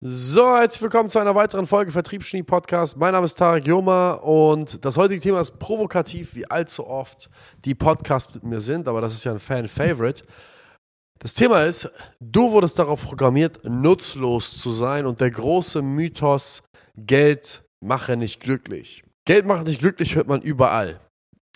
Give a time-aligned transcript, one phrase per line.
[0.00, 2.96] So, herzlich willkommen zu einer weiteren Folge Vertriebsschnie Podcast.
[2.96, 7.28] Mein Name ist Tarek Joma und das heutige Thema ist provokativ, wie allzu oft
[7.64, 10.22] die Podcasts mit mir sind, aber das ist ja ein Fan-Favorite.
[11.18, 11.90] Das Thema ist,
[12.20, 16.62] du wurdest darauf programmiert, nutzlos zu sein und der große Mythos,
[16.96, 19.02] Geld mache nicht glücklich.
[19.24, 21.00] Geld macht nicht glücklich, hört man überall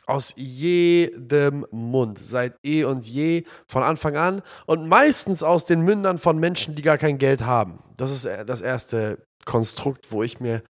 [0.07, 6.19] aus jedem Mund, seit eh und je, von Anfang an und meistens aus den Mündern
[6.19, 7.82] von Menschen, die gar kein Geld haben.
[7.96, 10.62] Das ist äh, das erste Konstrukt, wo ich mir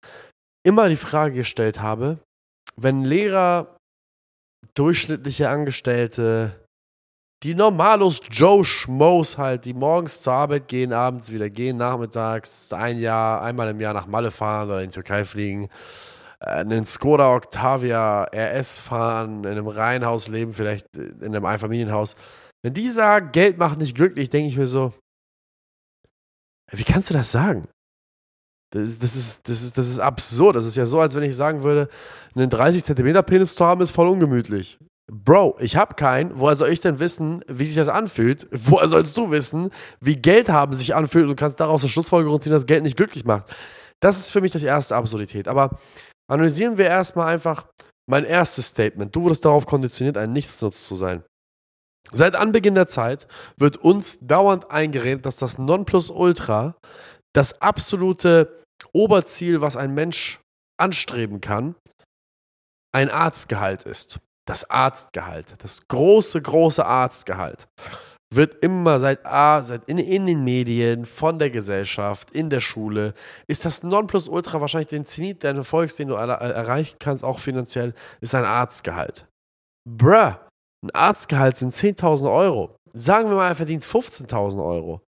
[0.66, 2.18] immer die Frage gestellt habe,
[2.76, 3.76] wenn Lehrer,
[4.74, 6.60] durchschnittliche Angestellte,
[7.42, 12.98] die Normalos Joe Schmoes halt, die morgens zur Arbeit gehen, abends wieder gehen, nachmittags ein
[12.98, 15.68] Jahr, einmal im Jahr nach Malle fahren oder in die Türkei fliegen,
[16.40, 22.16] einen Skoda Octavia RS fahren, in einem Reihenhaus leben, vielleicht in einem Einfamilienhaus.
[22.62, 24.92] Wenn die sagen, Geld macht nicht glücklich, denke ich mir so,
[26.72, 27.68] wie kannst du das sagen?
[28.72, 30.56] Das, das, ist, das, ist, das ist absurd.
[30.56, 31.88] Das ist ja so, als wenn ich sagen würde,
[32.34, 34.78] einen 30 cm Penis zu haben, ist voll ungemütlich.
[35.10, 36.38] Bro, ich habe keinen.
[36.38, 38.46] Woher soll ich denn wissen, wie sich das anfühlt?
[38.52, 42.52] Woher sollst du wissen, wie Geld haben sich anfühlt und kannst daraus eine Schlussfolgerung ziehen,
[42.52, 43.52] dass Geld nicht glücklich macht?
[43.98, 45.48] Das ist für mich das erste Absurdität.
[45.48, 45.78] Aber
[46.30, 47.66] Analysieren wir erstmal einfach
[48.08, 49.14] mein erstes Statement.
[49.14, 51.24] Du wurdest darauf konditioniert, ein Nichtsnutz zu sein.
[52.12, 56.76] Seit Anbeginn der Zeit wird uns dauernd eingeredet, dass das Nonplusultra
[57.34, 60.40] das absolute Oberziel, was ein Mensch
[60.80, 61.74] anstreben kann,
[62.92, 64.20] ein Arztgehalt ist.
[64.46, 67.68] Das Arztgehalt, das große, große Arztgehalt
[68.32, 73.14] wird immer seit A, seit in, in den Medien, von der Gesellschaft, in der Schule,
[73.48, 77.92] ist das Nonplusultra wahrscheinlich den Zenit deines Erfolgs, den du er erreichen kannst, auch finanziell,
[78.20, 79.26] ist ein Arztgehalt.
[79.88, 80.34] Bruh,
[80.84, 82.76] ein Arztgehalt sind 10.000 Euro.
[82.92, 85.00] Sagen wir mal, er verdient 15.000 Euro.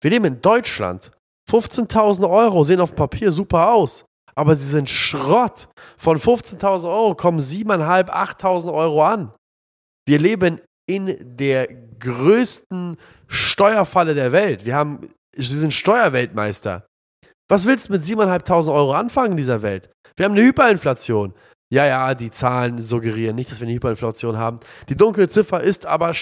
[0.00, 1.10] Wir leben in Deutschland.
[1.50, 4.04] 15.000 Euro sehen auf Papier super aus,
[4.36, 5.68] aber sie sind Schrott.
[5.98, 9.32] Von 15.000 Euro kommen 7.500, 8.000 Euro an.
[10.06, 11.68] Wir leben in der
[12.00, 12.96] größten
[13.28, 14.64] Steuerfalle der Welt.
[14.64, 15.00] Wir haben,
[15.32, 16.86] sie sind Steuerweltmeister.
[17.48, 19.90] Was willst du mit 7.500 Euro anfangen in dieser Welt?
[20.16, 21.34] Wir haben eine Hyperinflation.
[21.72, 24.60] Ja, ja, die Zahlen suggerieren nicht, dass wir eine Hyperinflation haben.
[24.88, 26.12] Die dunkle Ziffer ist aber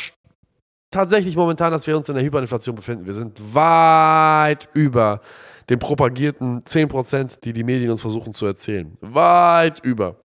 [0.92, 3.06] tatsächlich momentan, dass wir uns in der Hyperinflation befinden.
[3.06, 5.20] Wir sind weit über
[5.68, 8.96] den propagierten 10%, die die Medien uns versuchen zu erzählen.
[9.00, 10.20] Weit über.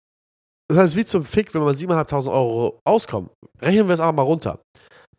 [0.68, 3.30] Das heißt, wie zum Fick, wenn man 7.500 Euro auskommt,
[3.60, 4.60] rechnen wir es einfach mal runter.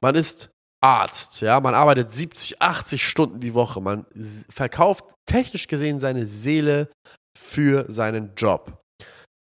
[0.01, 0.49] Man ist
[0.83, 4.05] Arzt, ja, man arbeitet 70, 80 Stunden die Woche, man
[4.49, 6.91] verkauft technisch gesehen seine Seele
[7.37, 8.81] für seinen Job.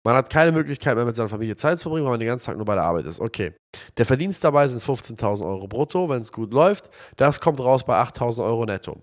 [0.06, 2.46] Man hat keine Möglichkeit mehr mit seiner Familie Zeit zu verbringen, weil man den ganzen
[2.46, 3.20] Tag nur bei der Arbeit ist.
[3.20, 3.54] Okay.
[3.96, 6.90] Der Verdienst dabei sind 15.000 Euro brutto, wenn es gut läuft.
[7.16, 9.02] Das kommt raus bei 8.000 Euro netto.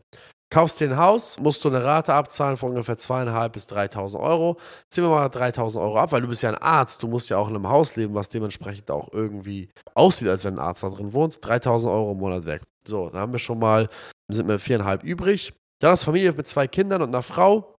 [0.52, 4.58] Kaufst dir ein Haus, musst du eine Rate abzahlen von ungefähr 2.500 bis 3.000 Euro.
[4.90, 7.38] Ziehen wir mal 3.000 Euro ab, weil du bist ja ein Arzt, du musst ja
[7.38, 10.90] auch in einem Haus leben, was dementsprechend auch irgendwie aussieht, als wenn ein Arzt da
[10.90, 11.38] drin wohnt.
[11.38, 12.64] 3.000 Euro im Monat weg.
[12.86, 13.88] So, dann haben wir schon mal,
[14.30, 15.54] sind wir 4.500 übrig.
[15.80, 17.74] Dann hast du Familie mit zwei Kindern und einer Frau.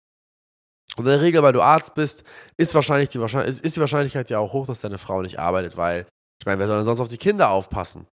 [0.96, 2.24] Und in der Regel, weil du Arzt bist,
[2.56, 6.06] ist, wahrscheinlich die, ist die Wahrscheinlichkeit ja auch hoch, dass deine Frau nicht arbeitet, weil,
[6.40, 8.06] ich meine, wer soll denn sonst auf die Kinder aufpassen?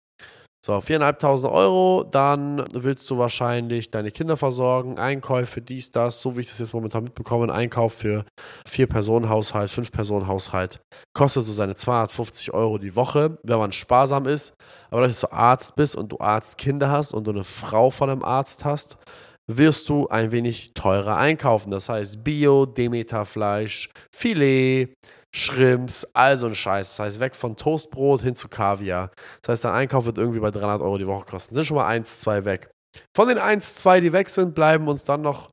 [0.67, 6.41] So, 4.500 Euro, dann willst du wahrscheinlich deine Kinder versorgen, Einkäufe, dies, das, so wie
[6.41, 8.25] ich das jetzt momentan mitbekomme, ein Einkauf für
[8.67, 10.81] Vier-Personen-Haushalt, Fünf-Personen-Haushalt,
[11.15, 14.55] kostet so seine 250 Euro die Woche, wenn man sparsam ist.
[14.91, 18.11] Aber dadurch, dass du Arzt bist und du Arztkinder hast und du eine Frau von
[18.11, 18.99] einem Arzt hast,
[19.47, 21.71] wirst du ein wenig teurer einkaufen.
[21.71, 24.97] Das heißt Bio, Demeterfleisch, Filet,
[25.35, 26.97] Shrimps, all so ein Scheiß.
[26.97, 29.11] Das heißt, weg von Toastbrot hin zu Kaviar.
[29.43, 31.55] Das heißt, dein Einkauf wird irgendwie bei 300 Euro die Woche kosten.
[31.55, 32.71] Sind schon mal 1, 2 weg.
[33.15, 35.51] Von den 1, 2, die weg sind, bleiben uns dann noch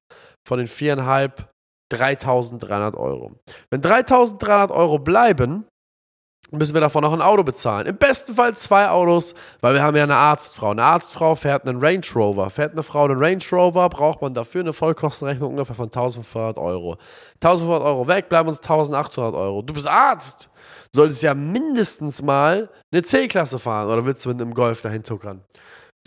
[0.47, 1.47] von den 4,5
[1.93, 3.39] 3.300 Euro.
[3.69, 5.67] Wenn 3.300 Euro bleiben,
[6.51, 7.87] müssen wir davon noch ein Auto bezahlen.
[7.87, 10.71] Im besten Fall zwei Autos, weil wir haben ja eine Arztfrau.
[10.71, 12.49] Eine Arztfrau fährt einen Range Rover.
[12.49, 16.97] Fährt eine Frau einen Range Rover, braucht man dafür eine Vollkostenrechnung ungefähr von 1500 Euro.
[17.35, 19.61] 1500 Euro weg, bleiben uns 1800 Euro.
[19.61, 20.49] Du bist Arzt!
[20.95, 25.41] Solltest ja mindestens mal eine C-Klasse fahren oder willst du mit einem Golf dahin tuckern?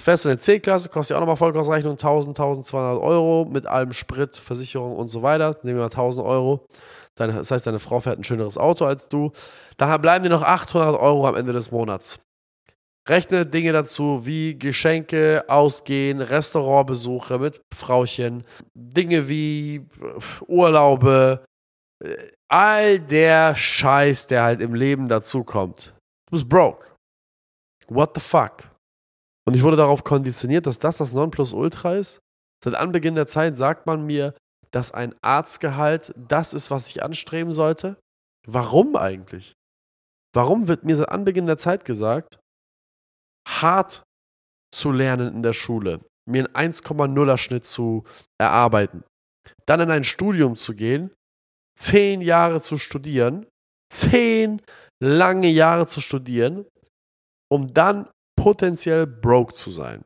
[0.00, 4.37] Fährst du eine C-Klasse, kostet ja auch nochmal Vollkostenrechnung 1000, 1200 Euro mit allem Sprit,
[4.37, 5.56] Versicherung und so weiter.
[5.62, 6.69] Nehmen wir mal 1000 Euro.
[7.17, 9.33] Deine, das heißt, deine Frau fährt ein schöneres Auto als du.
[9.77, 12.21] Daher bleiben dir noch 800 Euro am Ende des Monats.
[13.09, 21.45] Rechne Dinge dazu wie Geschenke, Ausgehen, Restaurantbesuche mit Frauchen, Dinge wie äh, Urlaube,
[22.05, 22.17] äh,
[22.49, 25.95] all der Scheiß, der halt im Leben dazukommt.
[26.27, 26.97] Du bist broke.
[27.89, 28.65] What the fuck?
[29.47, 32.19] Und ich wurde darauf konditioniert, dass das das Nonplusultra ist.
[32.62, 34.35] Seit Anbeginn der Zeit sagt man mir,
[34.76, 37.99] dass ein Arztgehalt das ist, was ich anstreben sollte.
[38.46, 39.55] Warum eigentlich?
[40.34, 42.38] Warum wird mir seit Anbeginn der Zeit gesagt,
[43.49, 44.02] hart
[44.70, 48.05] zu lernen in der Schule, mir einen 1,0er Schnitt zu
[48.38, 49.02] erarbeiten,
[49.64, 51.11] dann in ein Studium zu gehen,
[51.78, 53.46] zehn Jahre zu studieren,
[53.90, 54.61] zehn
[55.02, 56.67] lange Jahre zu studieren,
[57.50, 60.05] um dann potenziell broke zu sein?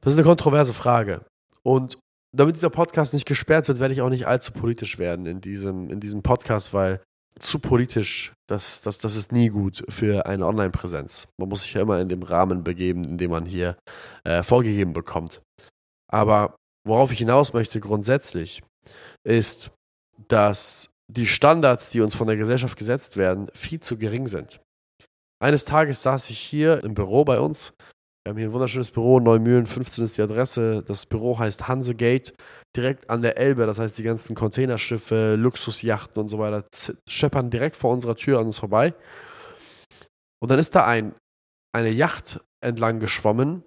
[0.00, 1.27] Das ist eine kontroverse Frage.
[1.68, 1.98] Und
[2.34, 5.90] damit dieser Podcast nicht gesperrt wird, werde ich auch nicht allzu politisch werden in diesem,
[5.90, 7.02] in diesem Podcast, weil
[7.38, 11.28] zu politisch, das, das, das ist nie gut für eine Online-Präsenz.
[11.38, 13.76] Man muss sich ja immer in dem Rahmen begeben, in dem man hier
[14.24, 15.42] äh, vorgegeben bekommt.
[16.10, 16.56] Aber
[16.86, 18.62] worauf ich hinaus möchte grundsätzlich,
[19.22, 19.70] ist,
[20.28, 24.58] dass die Standards, die uns von der Gesellschaft gesetzt werden, viel zu gering sind.
[25.38, 27.74] Eines Tages saß ich hier im Büro bei uns.
[28.28, 30.84] Wir haben hier ein wunderschönes Büro, Neumühlen, 15 ist die Adresse.
[30.86, 32.34] Das Büro heißt Hansegate,
[32.76, 33.64] direkt an der Elbe.
[33.64, 36.66] Das heißt, die ganzen Containerschiffe, Luxusjachten und so weiter
[37.08, 38.92] scheppern direkt vor unserer Tür an uns vorbei.
[40.42, 41.14] Und dann ist da ein,
[41.74, 43.64] eine Yacht entlang geschwommen.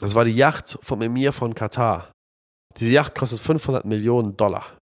[0.00, 2.10] Das war die Yacht vom Emir von Katar.
[2.76, 4.78] Diese Yacht kostet 500 Millionen Dollar.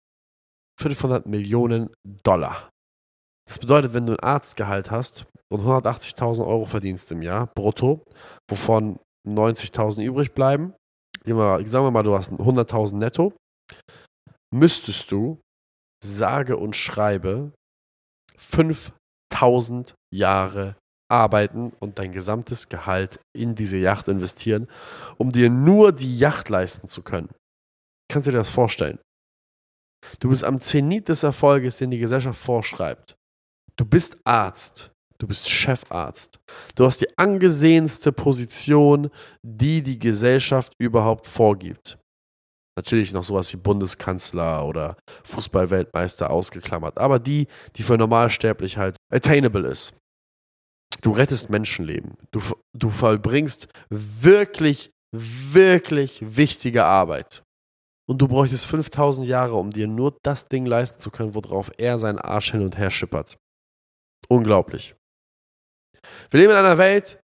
[0.81, 1.89] 500 Millionen
[2.25, 2.72] Dollar.
[3.49, 8.05] Das bedeutet, wenn du ein Arztgehalt hast und 180.000 Euro verdienst im Jahr, brutto,
[8.49, 8.99] wovon
[9.29, 10.75] 90.000 übrig bleiben,
[11.25, 13.33] sagen wir mal, du hast 100.000 netto,
[14.55, 15.41] müsstest du,
[16.05, 17.53] sage und schreibe,
[18.39, 20.77] 5.000 Jahre
[21.11, 24.67] arbeiten und dein gesamtes Gehalt in diese Yacht investieren,
[25.19, 27.29] um dir nur die Yacht leisten zu können.
[28.11, 28.99] Kannst du dir das vorstellen?
[30.21, 33.15] Du bist am Zenit des Erfolges, den die Gesellschaft vorschreibt.
[33.77, 34.91] Du bist Arzt.
[35.19, 36.41] Du bist Chefarzt.
[36.75, 39.09] Du hast die angesehenste Position,
[39.43, 41.97] die die Gesellschaft überhaupt vorgibt.
[42.77, 47.47] Natürlich noch sowas wie Bundeskanzler oder Fußballweltmeister ausgeklammert, aber die,
[47.77, 49.95] die für normalsterblich halt attainable ist.
[51.03, 52.17] Du rettest Menschenleben.
[52.31, 52.41] Du,
[52.73, 57.43] du vollbringst wirklich, wirklich wichtige Arbeit.
[58.09, 61.99] Und du bräuchtest 5000 Jahre, um dir nur das Ding leisten zu können, worauf er
[61.99, 63.39] seinen Arsch hin und her schippert.
[64.33, 64.95] Unglaublich.
[66.31, 67.21] Wir leben in einer Welt,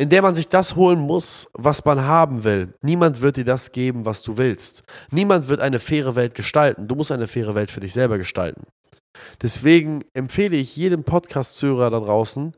[0.00, 2.72] in der man sich das holen muss, was man haben will.
[2.82, 4.82] Niemand wird dir das geben, was du willst.
[5.10, 6.88] Niemand wird eine faire Welt gestalten.
[6.88, 8.66] Du musst eine faire Welt für dich selber gestalten.
[9.42, 12.56] Deswegen empfehle ich jedem Podcast-Zuhörer da draußen,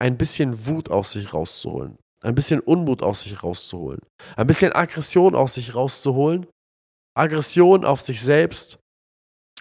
[0.00, 1.98] ein bisschen Wut aus sich rauszuholen.
[2.22, 4.00] Ein bisschen Unmut aus sich rauszuholen.
[4.36, 6.46] Ein bisschen Aggression aus sich rauszuholen.
[7.14, 8.78] Aggression auf sich selbst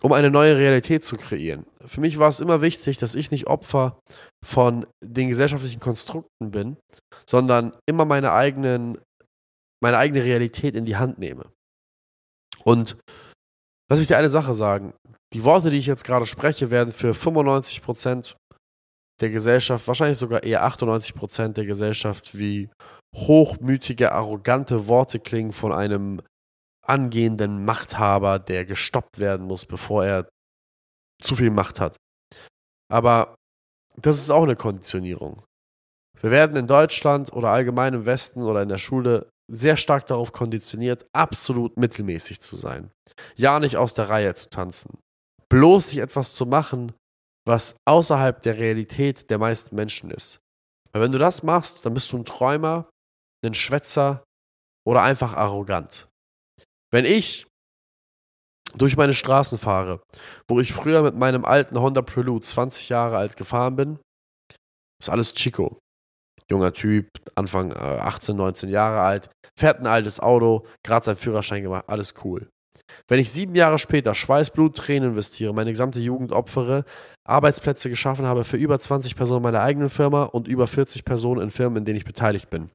[0.01, 1.65] um eine neue Realität zu kreieren.
[1.85, 3.99] Für mich war es immer wichtig, dass ich nicht Opfer
[4.43, 6.77] von den gesellschaftlichen Konstrukten bin,
[7.27, 8.97] sondern immer meine eigenen,
[9.81, 11.45] meine eigene Realität in die Hand nehme.
[12.63, 12.97] Und
[13.89, 14.93] lass mich dir eine Sache sagen.
[15.33, 18.37] Die Worte, die ich jetzt gerade spreche, werden für 95 Prozent
[19.21, 22.69] der Gesellschaft, wahrscheinlich sogar eher 98 Prozent der Gesellschaft, wie
[23.15, 26.21] hochmütige, arrogante Worte klingen von einem
[26.87, 30.29] angehenden Machthaber, der gestoppt werden muss, bevor er
[31.21, 31.97] zu viel Macht hat.
[32.91, 33.35] Aber
[33.97, 35.43] das ist auch eine Konditionierung.
[36.21, 40.31] Wir werden in Deutschland oder allgemein im Westen oder in der Schule sehr stark darauf
[40.31, 42.91] konditioniert, absolut mittelmäßig zu sein.
[43.35, 44.97] Ja, nicht aus der Reihe zu tanzen.
[45.49, 46.93] Bloß sich etwas zu machen,
[47.47, 50.39] was außerhalb der Realität der meisten Menschen ist.
[50.91, 52.89] Weil wenn du das machst, dann bist du ein Träumer,
[53.45, 54.23] ein Schwätzer
[54.87, 56.07] oder einfach arrogant.
[56.95, 57.45] Wenn ich
[58.77, 59.99] durch meine Straßen fahre,
[60.47, 63.99] wo ich früher mit meinem alten Honda Prelude 20 Jahre alt gefahren bin,
[65.01, 65.77] ist alles Chico.
[66.49, 71.63] Junger Typ, Anfang 18, äh, 19 Jahre alt, fährt ein altes Auto, gerade seinen Führerschein
[71.63, 72.47] gemacht, alles cool.
[73.09, 76.85] Wenn ich sieben Jahre später Schweiß, Blut, Tränen investiere, meine gesamte Jugend opfere,
[77.27, 81.51] Arbeitsplätze geschaffen habe für über 20 Personen meiner eigenen Firma und über 40 Personen in
[81.51, 82.69] Firmen, in denen ich beteiligt bin,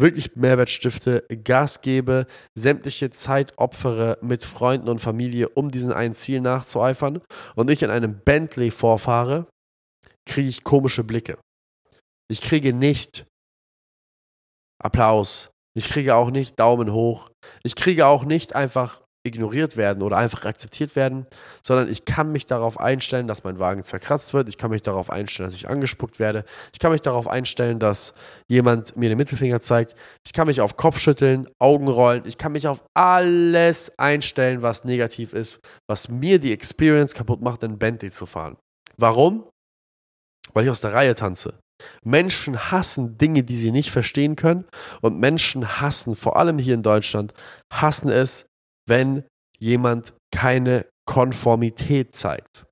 [0.00, 6.14] wirklich Mehrwert stifte, Gas gebe, sämtliche Zeit opfere mit Freunden und Familie, um diesen einen
[6.14, 7.20] Ziel nachzueifern
[7.56, 9.46] und ich in einem Bentley vorfahre,
[10.28, 11.38] kriege ich komische Blicke.
[12.30, 13.26] Ich kriege nicht
[14.82, 15.50] Applaus.
[15.76, 17.28] Ich kriege auch nicht Daumen hoch.
[17.62, 21.26] Ich kriege auch nicht einfach ignoriert werden oder einfach akzeptiert werden,
[21.62, 24.48] sondern ich kann mich darauf einstellen, dass mein Wagen zerkratzt wird.
[24.48, 26.44] Ich kann mich darauf einstellen, dass ich angespuckt werde.
[26.72, 28.14] Ich kann mich darauf einstellen, dass
[28.48, 29.94] jemand mir den Mittelfinger zeigt.
[30.26, 32.22] Ich kann mich auf Kopf schütteln, Augen rollen.
[32.24, 37.62] Ich kann mich auf alles einstellen, was negativ ist, was mir die Experience kaputt macht,
[37.62, 38.56] in Bentley zu fahren.
[38.96, 39.44] Warum?
[40.54, 41.58] Weil ich aus der Reihe tanze.
[42.02, 44.64] Menschen hassen Dinge, die sie nicht verstehen können.
[45.00, 47.32] Und Menschen hassen, vor allem hier in Deutschland,
[47.72, 48.46] hassen es,
[48.90, 49.24] wenn
[49.58, 52.66] jemand keine Konformität zeigt.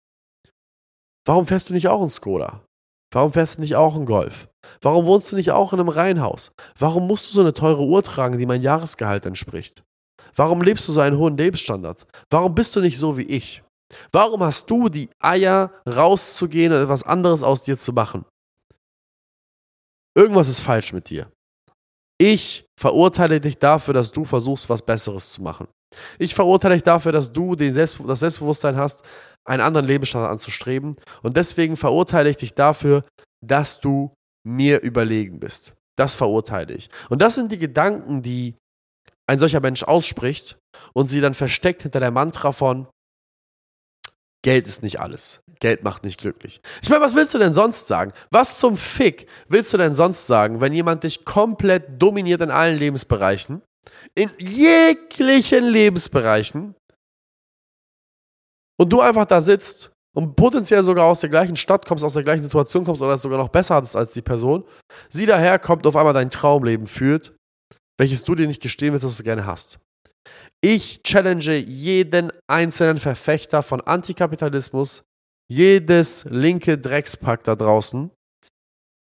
[1.26, 2.64] Warum fährst du nicht auch einen Skoda?
[3.12, 4.48] Warum fährst du nicht auch einen Golf?
[4.82, 6.52] Warum wohnst du nicht auch in einem Reihenhaus?
[6.78, 9.82] Warum musst du so eine teure Uhr tragen, die mein Jahresgehalt entspricht?
[10.36, 12.06] Warum lebst du so einen hohen Lebensstandard?
[12.30, 13.62] Warum bist du nicht so wie ich?
[14.12, 18.24] Warum hast du die Eier, rauszugehen und etwas anderes aus dir zu machen?
[20.14, 21.30] Irgendwas ist falsch mit dir.
[22.20, 25.68] Ich verurteile dich dafür, dass du versuchst, was Besseres zu machen.
[26.18, 29.02] Ich verurteile dich dafür, dass du Selbst das Selbstbewusstsein hast,
[29.44, 30.96] einen anderen Lebensstandard anzustreben.
[31.22, 33.04] Und deswegen verurteile ich dich dafür,
[33.44, 34.12] dass du
[34.46, 35.74] mir überlegen bist.
[35.96, 36.88] Das verurteile ich.
[37.08, 38.54] Und das sind die Gedanken, die
[39.26, 40.58] ein solcher Mensch ausspricht
[40.94, 42.88] und sie dann versteckt hinter der Mantra von
[44.44, 45.40] Geld ist nicht alles.
[45.58, 46.60] Geld macht nicht glücklich.
[46.80, 48.12] Ich meine, was willst du denn sonst sagen?
[48.30, 52.78] Was zum Fick willst du denn sonst sagen, wenn jemand dich komplett dominiert in allen
[52.78, 53.62] Lebensbereichen?
[54.14, 56.74] In jeglichen Lebensbereichen.
[58.80, 62.22] Und du einfach da sitzt und potenziell sogar aus der gleichen Stadt kommst, aus der
[62.22, 64.64] gleichen Situation kommst oder es sogar noch besser hattest als die Person.
[65.08, 67.34] Sie daherkommt, auf einmal dein Traumleben führt,
[67.98, 69.78] welches du dir nicht gestehen willst, dass du gerne hast.
[70.60, 75.02] Ich challenge jeden einzelnen Verfechter von Antikapitalismus,
[75.50, 78.10] jedes linke Dreckspack da draußen,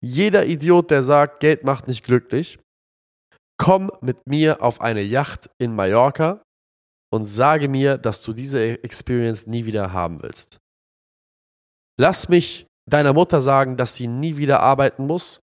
[0.02, 2.58] jeder Idiot, der sagt, Geld macht nicht glücklich,
[3.58, 6.42] komm mit mir auf eine Yacht in Mallorca
[7.12, 10.58] und sage mir, dass du diese Experience nie wieder haben willst.
[11.98, 15.40] Lass mich deiner Mutter sagen, dass sie nie wieder arbeiten muss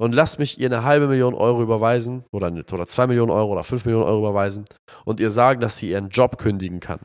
[0.00, 3.62] und lass mich ihr eine halbe Million Euro überweisen oder, oder zwei Millionen Euro oder
[3.62, 4.64] fünf Millionen Euro überweisen
[5.04, 7.00] und ihr sagen, dass sie ihren Job kündigen kann.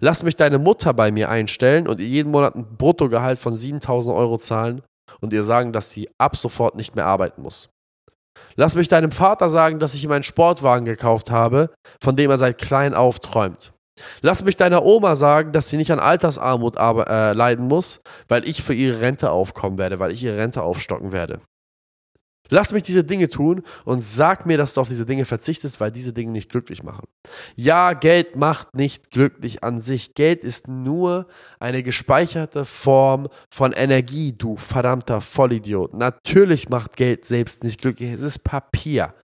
[0.00, 4.14] Lass mich deine Mutter bei mir einstellen und ihr jeden Monat ein Bruttogehalt von 7000
[4.14, 4.82] Euro zahlen
[5.20, 7.70] und ihr sagen, dass sie ab sofort nicht mehr arbeiten muss.
[8.56, 11.70] Lass mich deinem Vater sagen, dass ich ihm einen Sportwagen gekauft habe,
[12.02, 13.72] von dem er seit klein auf träumt.
[14.20, 18.62] Lass mich deiner Oma sagen, dass sie nicht an Altersarmut äh, leiden muss, weil ich
[18.62, 21.40] für ihre Rente aufkommen werde, weil ich ihre Rente aufstocken werde.
[22.48, 25.90] Lass mich diese Dinge tun und sag mir, dass du auf diese Dinge verzichtest, weil
[25.90, 27.06] diese Dinge nicht glücklich machen.
[27.56, 30.14] Ja, Geld macht nicht glücklich an sich.
[30.14, 31.28] Geld ist nur
[31.60, 35.94] eine gespeicherte Form von Energie, du verdammter Vollidiot.
[35.94, 38.12] Natürlich macht Geld selbst nicht glücklich.
[38.12, 39.14] Es ist Papier.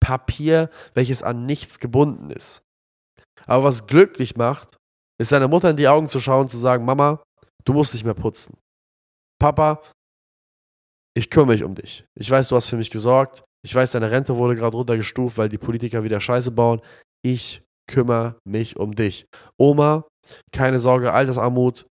[0.00, 2.62] Papier, welches an nichts gebunden ist.
[3.46, 4.78] Aber was glücklich macht,
[5.18, 7.22] ist seiner Mutter in die Augen zu schauen und zu sagen, Mama,
[7.64, 8.56] du musst nicht mehr putzen.
[9.38, 9.82] Papa,
[11.16, 12.04] ich kümmere mich um dich.
[12.14, 13.44] Ich weiß, du hast für mich gesorgt.
[13.64, 16.82] Ich weiß, deine Rente wurde gerade runtergestuft, weil die Politiker wieder Scheiße bauen.
[17.22, 19.26] Ich kümmere mich um dich.
[19.56, 20.06] Oma,
[20.52, 21.86] keine Sorge, Altersarmut,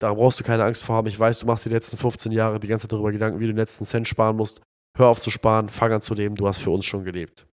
[0.00, 1.06] da brauchst du keine Angst vor haben.
[1.06, 3.52] Ich weiß, du machst die letzten 15 Jahre die ganze Zeit darüber Gedanken, wie du
[3.52, 4.60] den letzten Cent sparen musst.
[4.96, 7.46] Hör auf zu sparen, fang an zu leben, du hast für uns schon gelebt.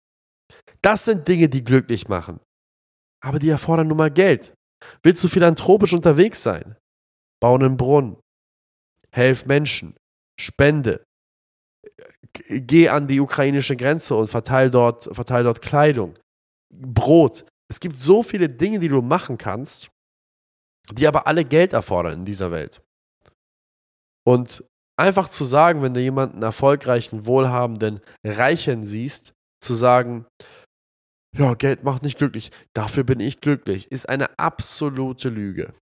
[0.82, 2.40] Das sind Dinge, die glücklich machen.
[3.24, 4.54] Aber die erfordern nun mal Geld.
[5.04, 6.76] Willst du philanthropisch unterwegs sein?
[7.42, 8.18] Bau einen Brunnen.
[9.12, 9.96] Helf Menschen.
[10.40, 11.04] Spende
[12.48, 16.14] geh an die ukrainische Grenze und verteil dort, verteil dort Kleidung,
[16.74, 17.46] Brot.
[17.72, 19.90] Es gibt so viele Dinge, die du machen kannst,
[20.92, 22.82] die aber alle Geld erfordern in dieser Welt.
[24.28, 24.64] Und
[24.98, 29.34] einfach zu sagen, wenn du jemanden erfolgreichen, wohlhabenden, reichen siehst,
[29.64, 30.26] zu sagen,
[31.38, 35.74] ja, Geld macht nicht glücklich, dafür bin ich glücklich, ist eine absolute Lüge.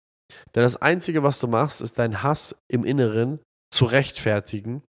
[0.55, 3.41] Denn das Einzige, was du machst, ist dein Hass im Inneren
[3.73, 4.83] zu rechtfertigen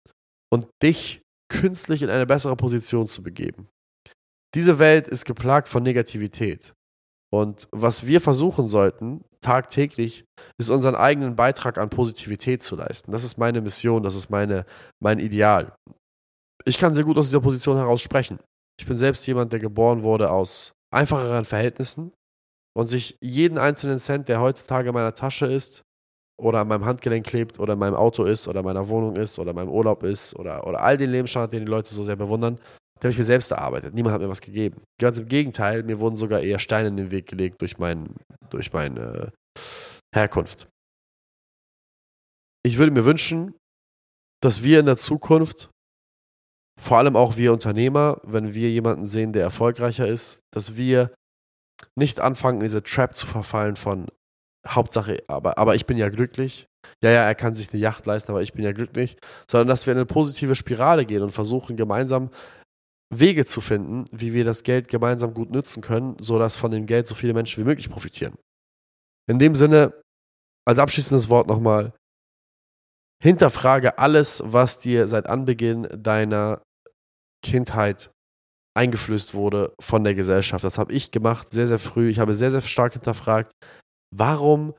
[0.55, 1.21] und dich
[1.51, 3.67] künstlich in eine bessere Position zu begeben.
[4.55, 6.73] Diese Welt ist geplagt von Negativität.
[7.29, 10.23] Und was wir versuchen sollten, tagtäglich,
[10.57, 13.11] ist unseren eigenen Beitrag an Positivität zu leisten.
[13.11, 14.65] Das ist meine Mission, das ist meine,
[15.03, 15.75] mein Ideal.
[16.63, 18.39] Ich kann sehr gut aus dieser Position heraus sprechen.
[18.79, 22.13] Ich bin selbst jemand, der geboren wurde aus einfacheren Verhältnissen
[22.73, 25.83] und sich jeden einzelnen Cent, der heutzutage in meiner Tasche ist,
[26.37, 29.39] oder an meinem Handgelenk klebt oder in meinem Auto ist oder in meiner Wohnung ist
[29.39, 32.15] oder in meinem Urlaub ist oder, oder all den Lebensstandard, den die Leute so sehr
[32.15, 33.93] bewundern, den habe ich mir selbst erarbeitet.
[33.93, 34.81] Niemand hat mir was gegeben.
[34.99, 38.15] Ganz im Gegenteil, mir wurden sogar eher Steine in den Weg gelegt durch, mein,
[38.49, 39.31] durch meine
[40.13, 40.67] Herkunft.
[42.65, 43.53] Ich würde mir wünschen,
[44.41, 45.69] dass wir in der Zukunft,
[46.79, 51.13] vor allem auch wir Unternehmer, wenn wir jemanden sehen, der erfolgreicher ist, dass wir
[51.97, 54.07] nicht anfangen, in diese Trap zu verfallen von
[54.67, 56.67] Hauptsache, aber, aber ich bin ja glücklich.
[57.03, 59.17] Ja, ja, er kann sich eine Yacht leisten, aber ich bin ja glücklich.
[59.49, 62.29] Sondern dass wir in eine positive Spirale gehen und versuchen, gemeinsam
[63.13, 67.07] Wege zu finden, wie wir das Geld gemeinsam gut nutzen können, sodass von dem Geld
[67.07, 68.35] so viele Menschen wie möglich profitieren.
[69.29, 69.93] In dem Sinne,
[70.67, 71.93] als abschließendes Wort nochmal,
[73.21, 76.61] hinterfrage alles, was dir seit Anbeginn deiner
[77.43, 78.11] Kindheit
[78.75, 80.63] eingeflößt wurde von der Gesellschaft.
[80.63, 82.09] Das habe ich gemacht, sehr, sehr früh.
[82.09, 83.51] Ich habe sehr, sehr stark hinterfragt,
[84.13, 84.73] warum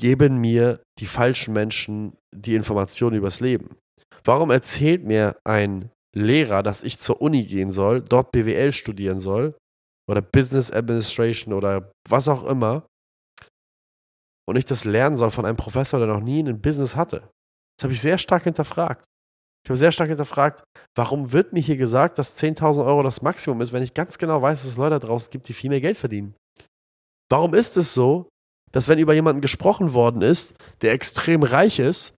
[0.00, 3.76] geben mir die falschen Menschen die Informationen übers Leben?
[4.24, 9.56] Warum erzählt mir ein Lehrer, dass ich zur Uni gehen soll, dort BWL studieren soll
[10.08, 12.86] oder Business Administration oder was auch immer
[14.48, 17.30] und ich das lernen soll von einem Professor, der noch nie ein Business hatte?
[17.78, 19.04] Das habe ich sehr stark hinterfragt.
[19.64, 20.64] Ich habe sehr stark hinterfragt,
[20.96, 24.40] warum wird mir hier gesagt, dass 10.000 Euro das Maximum ist, wenn ich ganz genau
[24.40, 26.34] weiß, dass es Leute da draußen gibt, die viel mehr Geld verdienen?
[27.30, 28.28] Warum ist es so,
[28.72, 32.14] dass wenn über jemanden gesprochen worden ist, der extrem reich ist,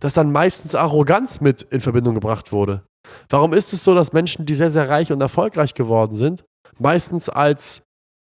[0.00, 2.84] dass dann meistens Arroganz mit in Verbindung gebracht wurde?
[3.28, 6.44] Warum ist es so, dass Menschen, die sehr, sehr reich und erfolgreich geworden sind,
[6.78, 7.82] meistens als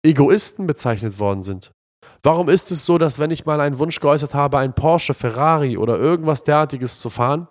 [0.05, 1.71] Egoisten bezeichnet worden sind?
[2.23, 5.77] Warum ist es so, dass wenn ich mal einen Wunsch geäußert habe, ein Porsche, Ferrari
[5.77, 7.47] oder irgendwas derartiges zu fahren,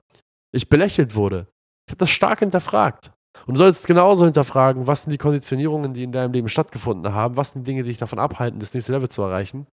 [0.52, 1.47] ich belächelt wurde.
[1.87, 3.12] Ich habe das stark hinterfragt.
[3.46, 7.36] Und du solltest genauso hinterfragen, was sind die Konditionierungen, die in deinem Leben stattgefunden haben,
[7.36, 9.66] was sind Dinge, die dich davon abhalten, das nächste Level zu erreichen.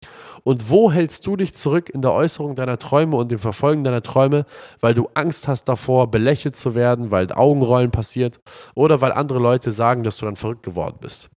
[0.43, 4.03] Und wo hältst du dich zurück in der Äußerung deiner Träume und dem Verfolgen deiner
[4.03, 4.47] Träume,
[4.81, 8.41] weil du Angst hast davor, belächelt zu werden, weil Augenrollen passiert
[8.75, 11.29] oder weil andere Leute sagen, dass du dann verrückt geworden bist.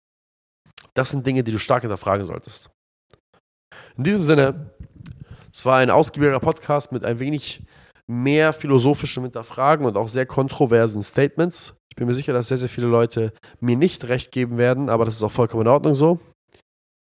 [0.94, 2.70] Das sind Dinge, die du stark hinterfragen solltest.
[3.98, 4.72] In diesem Sinne,
[5.54, 7.62] es war ein ausgiebiger Podcast mit ein wenig
[8.12, 11.74] mehr philosophischem Hinterfragen und auch sehr kontroversen Statements.
[11.90, 15.06] Ich bin mir sicher, dass sehr, sehr viele Leute mir nicht recht geben werden, aber
[15.06, 16.20] das ist auch vollkommen in Ordnung so.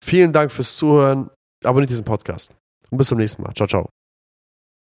[0.03, 1.29] Vielen Dank fürs Zuhören.
[1.63, 2.51] Abonniert diesen Podcast.
[2.89, 3.53] Und bis zum nächsten Mal.
[3.53, 4.00] Ciao, ciao.